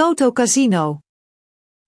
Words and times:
Toto 0.00 0.32
Casino. 0.32 0.98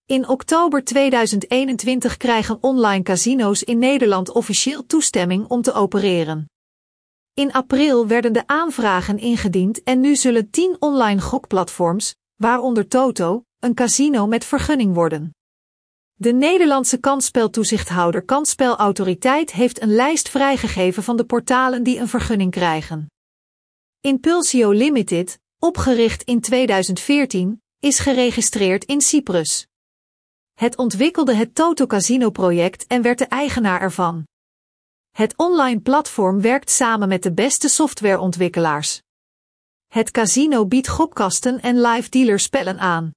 In 0.06 0.28
oktober 0.28 0.84
2021 0.84 2.16
krijgen 2.16 2.62
online 2.62 3.02
casino's 3.02 3.62
in 3.62 3.78
Nederland 3.78 4.30
officieel 4.30 4.86
toestemming 4.86 5.46
om 5.46 5.62
te 5.62 5.72
opereren. 5.72 6.50
In 7.34 7.52
april 7.52 8.06
werden 8.06 8.32
de 8.32 8.46
aanvragen 8.46 9.18
ingediend 9.18 9.82
en 9.82 10.00
nu 10.00 10.16
zullen 10.16 10.50
10 10.50 10.76
online 10.78 11.20
gokplatforms, 11.20 12.14
waaronder 12.36 12.88
Toto, 12.88 13.44
een 13.58 13.74
casino 13.74 14.26
met 14.26 14.44
vergunning 14.44 14.94
worden. 14.94 15.34
De 16.12 16.32
Nederlandse 16.32 16.98
kansspeltoezichthouder 16.98 18.24
Kansspelautoriteit 18.24 19.52
heeft 19.52 19.82
een 19.82 19.94
lijst 19.94 20.28
vrijgegeven 20.28 21.02
van 21.02 21.16
de 21.16 21.24
portalen 21.24 21.82
die 21.82 21.98
een 21.98 22.08
vergunning 22.08 22.50
krijgen. 22.50 23.06
Impulsio 24.00 24.70
Limited, 24.70 25.40
opgericht 25.58 26.22
in 26.22 26.40
2014, 26.40 27.61
is 27.82 27.98
geregistreerd 27.98 28.84
in 28.84 29.00
Cyprus. 29.00 29.66
Het 30.52 30.76
ontwikkelde 30.76 31.34
het 31.34 31.54
Toto 31.54 31.86
Casino 31.86 32.30
project 32.30 32.86
en 32.86 33.02
werd 33.02 33.18
de 33.18 33.26
eigenaar 33.26 33.80
ervan. 33.80 34.26
Het 35.10 35.36
online 35.36 35.80
platform 35.80 36.40
werkt 36.40 36.70
samen 36.70 37.08
met 37.08 37.22
de 37.22 37.32
beste 37.32 37.68
softwareontwikkelaars. 37.68 39.00
Het 39.86 40.10
casino 40.10 40.66
biedt 40.66 40.88
gokkasten 40.88 41.60
en 41.60 41.80
live 41.80 42.08
dealerspellen 42.08 42.78
aan. 42.78 43.10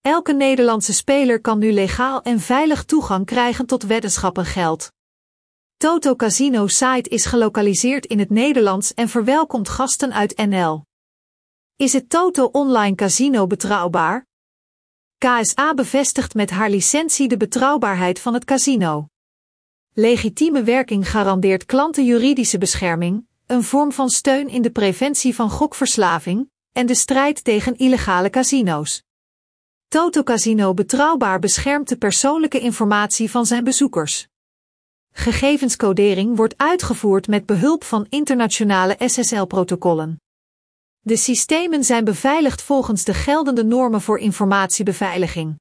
Elke 0.00 0.32
Nederlandse 0.32 0.92
speler 0.92 1.40
kan 1.40 1.58
nu 1.58 1.72
legaal 1.72 2.22
en 2.22 2.40
veilig 2.40 2.84
toegang 2.84 3.26
krijgen 3.26 3.66
tot 3.66 3.82
weddenschappengeld. 3.82 4.92
Toto 5.76 6.16
Casino 6.16 6.66
site 6.66 7.08
is 7.08 7.24
gelokaliseerd 7.24 8.06
in 8.06 8.18
het 8.18 8.30
Nederlands 8.30 8.94
en 8.94 9.08
verwelkomt 9.08 9.68
gasten 9.68 10.12
uit 10.12 10.36
NL. 10.36 10.84
Is 11.76 11.92
het 11.92 12.08
Toto 12.08 12.44
Online 12.44 12.94
Casino 12.94 13.46
betrouwbaar? 13.46 14.26
KSA 15.18 15.74
bevestigt 15.74 16.34
met 16.34 16.50
haar 16.50 16.70
licentie 16.70 17.28
de 17.28 17.36
betrouwbaarheid 17.36 18.20
van 18.20 18.34
het 18.34 18.44
casino. 18.44 19.08
Legitieme 19.92 20.62
werking 20.62 21.10
garandeert 21.10 21.64
klanten 21.64 22.04
juridische 22.04 22.58
bescherming, 22.58 23.26
een 23.46 23.62
vorm 23.62 23.92
van 23.92 24.10
steun 24.10 24.48
in 24.48 24.62
de 24.62 24.70
preventie 24.70 25.34
van 25.34 25.50
gokverslaving 25.50 26.50
en 26.72 26.86
de 26.86 26.94
strijd 26.94 27.44
tegen 27.44 27.76
illegale 27.76 28.30
casino's. 28.30 29.02
Toto 29.88 30.22
Casino 30.22 30.74
betrouwbaar 30.74 31.38
beschermt 31.38 31.88
de 31.88 31.96
persoonlijke 31.96 32.60
informatie 32.60 33.30
van 33.30 33.46
zijn 33.46 33.64
bezoekers. 33.64 34.28
Gegevenscodering 35.12 36.36
wordt 36.36 36.54
uitgevoerd 36.56 37.28
met 37.28 37.46
behulp 37.46 37.84
van 37.84 38.06
internationale 38.08 38.96
SSL-protocollen. 38.98 40.23
De 41.06 41.16
systemen 41.16 41.84
zijn 41.84 42.04
beveiligd 42.04 42.62
volgens 42.62 43.04
de 43.04 43.14
geldende 43.14 43.64
normen 43.64 44.00
voor 44.00 44.18
informatiebeveiliging. 44.18 45.56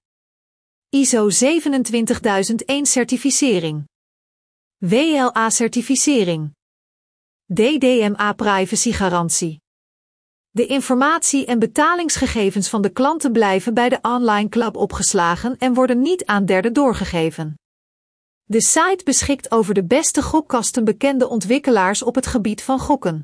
ISO 0.89 1.29
27001 1.29 2.85
certificering. 2.85 3.83
WLA 4.77 5.49
certificering. 5.49 6.53
DDMA 7.45 8.33
privacygarantie. 8.33 9.61
De 10.49 10.65
informatie 10.65 11.45
en 11.45 11.59
betalingsgegevens 11.59 12.69
van 12.69 12.81
de 12.81 12.89
klanten 12.89 13.31
blijven 13.31 13.73
bij 13.73 13.89
de 13.89 13.99
online 14.01 14.49
club 14.49 14.75
opgeslagen 14.75 15.57
en 15.57 15.73
worden 15.73 16.01
niet 16.01 16.25
aan 16.25 16.45
derden 16.45 16.73
doorgegeven. 16.73 17.55
De 18.43 18.61
site 18.61 19.01
beschikt 19.03 19.51
over 19.51 19.73
de 19.73 19.85
beste 19.85 20.21
gokkasten 20.21 20.83
bekende 20.83 21.27
ontwikkelaars 21.27 22.03
op 22.03 22.15
het 22.15 22.27
gebied 22.27 22.63
van 22.63 22.79
gokken. 22.79 23.23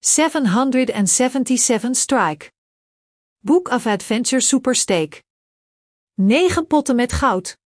777 0.00 1.94
Strike. 1.94 2.50
Book 3.38 3.68
of 3.68 3.86
Adventure 3.86 4.40
Super 4.40 4.74
Stake. 4.74 5.22
9 6.14 6.66
potten 6.66 6.96
met 6.96 7.12
goud. 7.12 7.56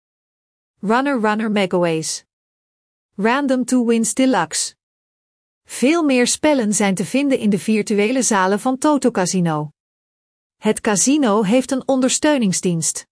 Runner 0.81 1.21
Runner 1.21 1.51
Megaways. 1.51 2.25
Random 3.17 3.65
to 3.65 3.85
Wins 3.85 4.15
Deluxe. 4.15 4.75
Veel 5.65 6.03
meer 6.05 6.27
spellen 6.27 6.75
zijn 6.75 6.95
te 6.95 7.05
vinden 7.05 7.39
in 7.39 7.51
de 7.51 7.59
virtuele 7.59 8.23
zalen 8.23 8.61
van 8.61 8.79
Toto 8.79 9.11
Casino. 9.11 9.71
Het 10.57 10.81
casino 10.81 11.43
heeft 11.43 11.71
een 11.71 11.89
ondersteuningsdienst. 11.89 13.07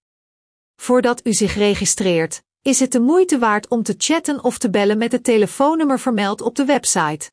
Voordat 0.76 1.26
u 1.26 1.32
zich 1.32 1.54
registreert, 1.54 2.43
is 2.62 2.81
het 2.81 2.93
de 2.93 3.00
moeite 3.00 3.38
waard 3.38 3.69
om 3.69 3.82
te 3.82 3.94
chatten 3.98 4.44
of 4.44 4.59
te 4.59 4.70
bellen 4.70 4.98
met 4.98 5.12
het 5.12 5.25
telefoonnummer 5.25 6.00
vermeld 6.00 6.41
op 6.41 6.54
de 6.54 6.64
website. 6.64 7.31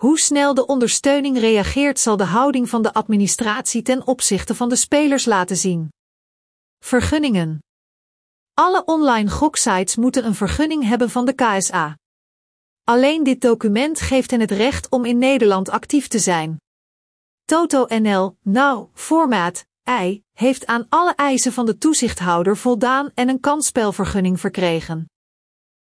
Hoe 0.00 0.18
snel 0.18 0.54
de 0.54 0.66
ondersteuning 0.66 1.38
reageert 1.38 1.98
zal 2.00 2.16
de 2.16 2.24
houding 2.24 2.68
van 2.68 2.82
de 2.82 2.94
administratie 2.94 3.82
ten 3.82 4.06
opzichte 4.06 4.54
van 4.54 4.68
de 4.68 4.76
spelers 4.76 5.24
laten 5.24 5.56
zien. 5.56 5.88
Vergunningen. 6.84 7.58
Alle 8.54 8.84
online 8.84 9.30
goksites 9.30 9.96
moeten 9.96 10.26
een 10.26 10.34
vergunning 10.34 10.84
hebben 10.84 11.10
van 11.10 11.24
de 11.24 11.32
KSA. 11.32 11.96
Alleen 12.84 13.22
dit 13.22 13.40
document 13.40 14.00
geeft 14.00 14.30
hen 14.30 14.40
het 14.40 14.50
recht 14.50 14.90
om 14.90 15.04
in 15.04 15.18
Nederland 15.18 15.68
actief 15.68 16.08
te 16.08 16.18
zijn. 16.18 16.56
Toto 17.44 17.86
NL, 17.88 18.36
nou, 18.42 18.88
formaat, 18.94 19.66
I, 20.02 20.22
heeft 20.32 20.66
aan 20.66 20.86
alle 20.88 21.14
eisen 21.14 21.52
van 21.52 21.66
de 21.66 21.78
toezichthouder 21.78 22.56
voldaan 22.56 23.10
en 23.14 23.28
een 23.28 23.40
kansspelvergunning 23.40 24.40
verkregen. 24.40 25.06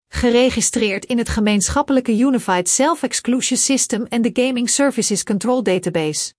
Geregistreerd 0.07 1.05
in 1.05 1.17
het 1.17 1.29
gemeenschappelijke 1.29 2.17
Unified 2.17 2.69
Self-Exclusion 2.69 3.57
System 3.57 4.05
en 4.05 4.21
de 4.21 4.29
Gaming 4.33 4.69
Services 4.69 5.23
Control 5.23 5.63
Database. 5.63 6.33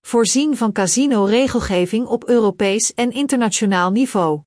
Voorzien 0.00 0.56
van 0.56 0.72
casino-regelgeving 0.72 2.06
op 2.06 2.28
Europees 2.28 2.94
en 2.94 3.12
internationaal 3.12 3.90
niveau. 3.90 4.42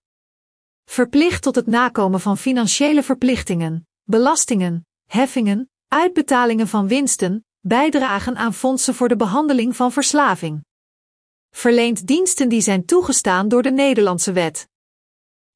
Verplicht 0.86 1.42
tot 1.42 1.56
het 1.56 1.68
nakomen 1.68 2.20
van 2.20 2.38
financiële 2.38 3.04
verplichtingen, 3.04 3.88
belastingen, 4.04 4.88
heffingen, 5.06 5.70
uitbetalingen 5.88 6.68
van 6.68 6.88
winsten, 6.88 7.46
bijdragen 7.60 8.36
aan 8.38 8.54
fondsen 8.54 8.96
voor 8.96 9.08
de 9.08 9.16
behandeling 9.16 9.76
van 9.76 9.92
verslaving. 9.92 10.66
Verleent 11.50 12.08
diensten 12.08 12.50
die 12.50 12.62
zijn 12.62 12.86
toegestaan 12.86 13.48
door 13.48 13.62
de 13.62 13.72
Nederlandse 13.72 14.32
wet. 14.32 14.70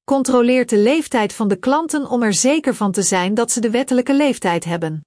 Controleert 0.06 0.70
de 0.70 0.78
leeftijd 0.78 1.34
van 1.34 1.48
de 1.48 1.56
klanten 1.56 2.10
om 2.10 2.24
er 2.24 2.34
zeker 2.34 2.76
van 2.76 2.92
te 2.92 3.02
zijn 3.02 3.34
dat 3.34 3.52
ze 3.52 3.60
de 3.60 3.70
wettelijke 3.70 4.14
leeftijd 4.14 4.64
hebben. 4.64 5.06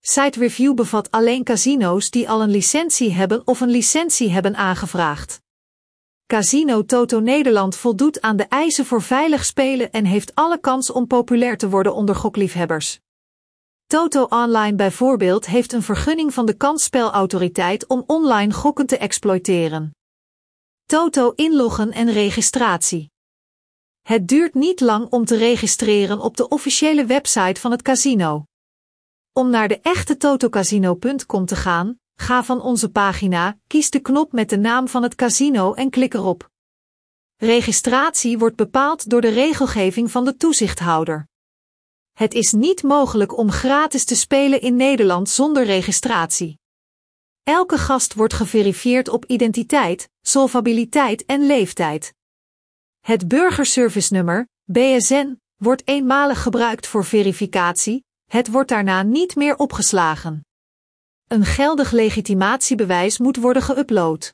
Site 0.00 0.38
Review 0.38 0.74
bevat 0.74 1.10
alleen 1.10 1.44
casino's 1.44 2.10
die 2.10 2.28
al 2.28 2.42
een 2.42 2.50
licentie 2.50 3.12
hebben 3.12 3.46
of 3.46 3.60
een 3.60 3.70
licentie 3.70 4.30
hebben 4.30 4.56
aangevraagd. 4.56 5.40
Casino 6.26 6.84
Toto 6.84 7.20
Nederland 7.20 7.76
voldoet 7.76 8.20
aan 8.20 8.36
de 8.36 8.44
eisen 8.44 8.86
voor 8.86 9.02
veilig 9.02 9.44
spelen 9.44 9.90
en 9.90 10.04
heeft 10.04 10.34
alle 10.34 10.60
kans 10.60 10.90
om 10.90 11.06
populair 11.06 11.56
te 11.56 11.68
worden 11.68 11.94
onder 11.94 12.14
gokliefhebbers. 12.14 13.00
Toto 13.86 14.24
Online 14.24 14.76
bijvoorbeeld 14.76 15.46
heeft 15.46 15.72
een 15.72 15.82
vergunning 15.82 16.34
van 16.34 16.46
de 16.46 16.54
kansspelautoriteit 16.54 17.86
om 17.86 18.04
online 18.06 18.52
gokken 18.52 18.86
te 18.86 18.98
exploiteren. 18.98 19.90
Toto 20.86 21.32
inloggen 21.34 21.92
en 21.92 22.12
registratie. 22.12 23.11
Het 24.02 24.28
duurt 24.28 24.54
niet 24.54 24.80
lang 24.80 25.06
om 25.10 25.24
te 25.24 25.36
registreren 25.36 26.20
op 26.20 26.36
de 26.36 26.48
officiële 26.48 27.06
website 27.06 27.60
van 27.60 27.70
het 27.70 27.82
casino. 27.82 28.44
Om 29.32 29.50
naar 29.50 29.68
de 29.68 29.80
echte 29.80 30.16
totocasino.com 30.16 31.46
te 31.46 31.56
gaan, 31.56 32.00
ga 32.14 32.44
van 32.44 32.60
onze 32.60 32.90
pagina, 32.90 33.58
kies 33.66 33.90
de 33.90 34.00
knop 34.00 34.32
met 34.32 34.48
de 34.48 34.56
naam 34.58 34.88
van 34.88 35.02
het 35.02 35.14
casino 35.14 35.74
en 35.74 35.90
klik 35.90 36.14
erop. 36.14 36.50
Registratie 37.36 38.38
wordt 38.38 38.56
bepaald 38.56 39.10
door 39.10 39.20
de 39.20 39.28
regelgeving 39.28 40.10
van 40.10 40.24
de 40.24 40.36
toezichthouder. 40.36 41.28
Het 42.12 42.34
is 42.34 42.52
niet 42.52 42.82
mogelijk 42.82 43.36
om 43.36 43.50
gratis 43.50 44.04
te 44.04 44.16
spelen 44.16 44.60
in 44.60 44.76
Nederland 44.76 45.28
zonder 45.28 45.64
registratie. 45.64 46.58
Elke 47.42 47.78
gast 47.78 48.14
wordt 48.14 48.34
geverifieerd 48.34 49.08
op 49.08 49.24
identiteit, 49.24 50.08
solvabiliteit 50.20 51.24
en 51.24 51.46
leeftijd. 51.46 52.14
Het 53.02 53.28
burgerservice-nummer, 53.28 54.48
BSN, 54.64 55.40
wordt 55.56 55.88
eenmalig 55.88 56.42
gebruikt 56.42 56.86
voor 56.86 57.04
verificatie, 57.04 58.04
het 58.30 58.50
wordt 58.50 58.68
daarna 58.68 59.02
niet 59.02 59.36
meer 59.36 59.56
opgeslagen. 59.56 60.44
Een 61.26 61.44
geldig 61.44 61.90
legitimatiebewijs 61.90 63.18
moet 63.18 63.36
worden 63.36 63.62
geüpload. 63.62 64.32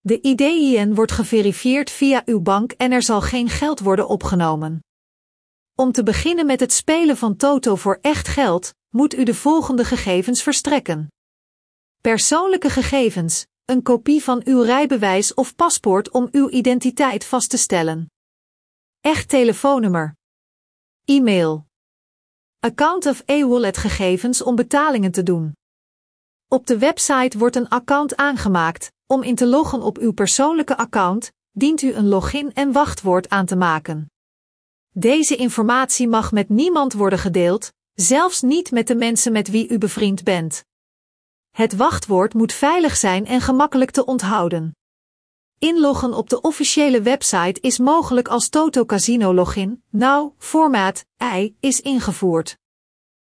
De 0.00 0.20
IDIN 0.20 0.94
wordt 0.94 1.12
geverifieerd 1.12 1.90
via 1.90 2.22
uw 2.24 2.40
bank 2.40 2.72
en 2.72 2.92
er 2.92 3.02
zal 3.02 3.20
geen 3.20 3.48
geld 3.48 3.80
worden 3.80 4.08
opgenomen. 4.08 4.80
Om 5.74 5.92
te 5.92 6.02
beginnen 6.02 6.46
met 6.46 6.60
het 6.60 6.72
spelen 6.72 7.16
van 7.16 7.36
Toto 7.36 7.76
voor 7.76 7.98
echt 8.00 8.28
geld, 8.28 8.74
moet 8.88 9.14
u 9.14 9.24
de 9.24 9.34
volgende 9.34 9.84
gegevens 9.84 10.42
verstrekken. 10.42 11.08
Persoonlijke 12.00 12.70
gegevens, 12.70 13.46
een 13.64 13.82
kopie 13.82 14.22
van 14.22 14.42
uw 14.44 14.62
rijbewijs 14.62 15.34
of 15.34 15.54
paspoort 15.54 16.10
om 16.10 16.28
uw 16.30 16.50
identiteit 16.50 17.24
vast 17.24 17.50
te 17.50 17.56
stellen. 17.56 18.10
Echt 19.00 19.28
telefoonnummer. 19.28 20.16
E-mail. 21.04 21.66
Account 22.60 23.06
of 23.06 23.22
e-wallet 23.26 23.76
gegevens 23.76 24.42
om 24.42 24.54
betalingen 24.54 25.10
te 25.10 25.22
doen. 25.22 25.56
Op 26.48 26.66
de 26.66 26.78
website 26.78 27.38
wordt 27.38 27.56
een 27.56 27.68
account 27.68 28.16
aangemaakt, 28.16 28.92
Om 29.06 29.22
in 29.22 29.34
te 29.34 29.46
loggen 29.46 29.82
op 29.82 29.98
uw 29.98 30.12
persoonlijke 30.12 30.76
account, 30.76 31.32
dient 31.50 31.82
u 31.82 31.92
een 31.92 32.08
login 32.08 32.54
en 32.54 32.72
wachtwoord 32.72 33.28
aan 33.28 33.46
te 33.46 33.56
maken. 33.56 34.10
Deze 34.90 35.36
informatie 35.36 36.08
mag 36.08 36.32
met 36.32 36.48
niemand 36.48 36.92
worden 36.92 37.18
gedeeld, 37.18 37.72
zelfs 37.94 38.42
niet 38.42 38.70
met 38.70 38.86
de 38.86 38.94
mensen 38.94 39.32
met 39.32 39.48
wie 39.48 39.68
u 39.68 39.78
bevriend 39.78 40.24
bent. 40.24 40.64
Het 41.54 41.76
wachtwoord 41.76 42.34
moet 42.34 42.52
veilig 42.52 42.96
zijn 42.96 43.26
en 43.26 43.40
gemakkelijk 43.40 43.90
te 43.90 44.04
onthouden. 44.04 44.76
Inloggen 45.58 46.14
op 46.14 46.30
de 46.30 46.40
officiële 46.40 47.02
website 47.02 47.60
is 47.60 47.78
mogelijk 47.78 48.28
als 48.28 48.48
Toto 48.48 48.84
Casino 48.84 49.34
login. 49.34 49.82
Nou, 49.90 50.32
formaat 50.38 51.04
I 51.36 51.56
is 51.60 51.80
ingevoerd. 51.80 52.58